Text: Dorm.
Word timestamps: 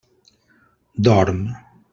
Dorm. 1.07 1.39